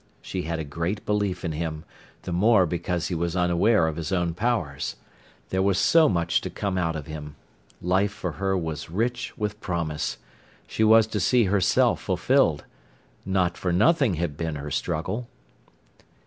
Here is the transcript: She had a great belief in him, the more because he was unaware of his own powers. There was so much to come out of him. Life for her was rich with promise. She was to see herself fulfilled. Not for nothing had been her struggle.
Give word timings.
She 0.19 0.41
had 0.41 0.57
a 0.57 0.63
great 0.63 1.05
belief 1.05 1.45
in 1.45 1.51
him, 1.51 1.85
the 2.23 2.31
more 2.31 2.65
because 2.65 3.09
he 3.09 3.13
was 3.13 3.35
unaware 3.35 3.85
of 3.87 3.97
his 3.97 4.11
own 4.11 4.33
powers. 4.33 4.95
There 5.49 5.61
was 5.61 5.77
so 5.77 6.09
much 6.09 6.41
to 6.41 6.49
come 6.49 6.75
out 6.75 6.95
of 6.95 7.05
him. 7.05 7.35
Life 7.83 8.11
for 8.11 8.31
her 8.31 8.57
was 8.57 8.89
rich 8.89 9.37
with 9.37 9.61
promise. 9.61 10.17
She 10.65 10.83
was 10.83 11.05
to 11.05 11.19
see 11.19 11.43
herself 11.43 12.01
fulfilled. 12.01 12.65
Not 13.27 13.59
for 13.59 13.71
nothing 13.71 14.15
had 14.15 14.35
been 14.37 14.55
her 14.55 14.71
struggle. 14.71 15.27